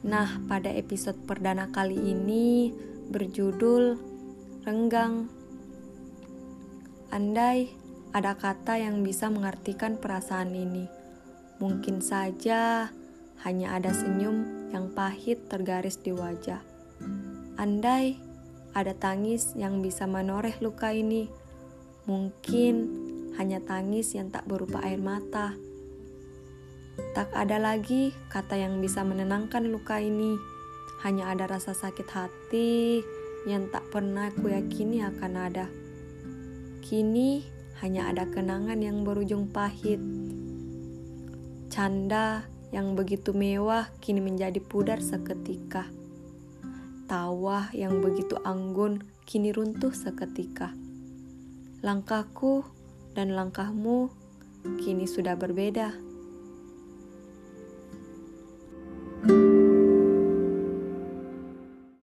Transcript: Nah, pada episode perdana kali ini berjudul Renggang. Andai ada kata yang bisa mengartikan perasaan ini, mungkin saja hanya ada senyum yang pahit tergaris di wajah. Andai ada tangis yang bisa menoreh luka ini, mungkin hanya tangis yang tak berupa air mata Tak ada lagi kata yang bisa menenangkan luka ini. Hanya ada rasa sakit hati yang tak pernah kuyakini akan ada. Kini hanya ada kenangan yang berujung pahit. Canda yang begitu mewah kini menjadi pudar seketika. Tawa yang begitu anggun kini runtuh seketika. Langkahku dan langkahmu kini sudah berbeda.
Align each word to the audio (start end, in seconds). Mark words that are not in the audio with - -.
Nah, 0.00 0.40
pada 0.48 0.72
episode 0.72 1.28
perdana 1.28 1.68
kali 1.68 1.92
ini 1.92 2.72
berjudul 3.12 4.00
Renggang. 4.64 5.28
Andai 7.12 7.68
ada 8.16 8.32
kata 8.32 8.80
yang 8.80 9.04
bisa 9.04 9.28
mengartikan 9.28 10.00
perasaan 10.00 10.56
ini, 10.56 10.88
mungkin 11.60 12.00
saja 12.00 12.88
hanya 13.44 13.76
ada 13.76 13.92
senyum 13.92 14.68
yang 14.72 14.88
pahit 14.96 15.52
tergaris 15.52 16.00
di 16.00 16.16
wajah. 16.16 16.64
Andai 17.60 18.16
ada 18.72 18.96
tangis 18.96 19.52
yang 19.52 19.84
bisa 19.84 20.08
menoreh 20.08 20.56
luka 20.64 20.96
ini, 20.96 21.28
mungkin 22.08 22.88
hanya 23.36 23.60
tangis 23.60 24.16
yang 24.16 24.32
tak 24.32 24.48
berupa 24.48 24.80
air 24.80 25.00
mata 25.00 25.56
Tak 27.16 27.34
ada 27.34 27.58
lagi 27.58 28.14
kata 28.30 28.56
yang 28.60 28.78
bisa 28.78 29.02
menenangkan 29.02 29.66
luka 29.66 29.98
ini. 29.98 30.36
Hanya 31.00 31.32
ada 31.32 31.48
rasa 31.48 31.72
sakit 31.72 32.08
hati 32.12 33.00
yang 33.48 33.72
tak 33.72 33.88
pernah 33.88 34.28
kuyakini 34.36 35.00
akan 35.00 35.32
ada. 35.36 35.66
Kini 36.84 37.44
hanya 37.80 38.12
ada 38.12 38.28
kenangan 38.28 38.76
yang 38.80 39.02
berujung 39.02 39.48
pahit. 39.48 40.00
Canda 41.72 42.44
yang 42.70 42.92
begitu 42.94 43.32
mewah 43.32 43.88
kini 44.04 44.20
menjadi 44.20 44.60
pudar 44.60 45.00
seketika. 45.00 45.88
Tawa 47.08 47.72
yang 47.74 47.98
begitu 48.04 48.38
anggun 48.44 49.02
kini 49.24 49.50
runtuh 49.50 49.90
seketika. 49.90 50.76
Langkahku 51.80 52.62
dan 53.16 53.32
langkahmu 53.32 54.12
kini 54.78 55.08
sudah 55.08 55.34
berbeda. 55.34 56.09